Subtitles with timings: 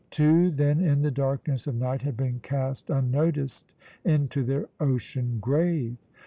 [0.09, 3.71] Two, then, in the darkness of night had been cast unnoticed
[4.03, 5.95] into their ocean grave.